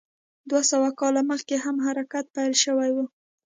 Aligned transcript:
دولس 0.49 0.67
سوه 0.73 0.89
کاله 0.99 1.21
مخکې 1.31 1.55
هم 1.63 1.75
حرکت 1.85 2.25
پیل 2.35 2.53
شوی 2.63 2.91
و. 2.93 2.97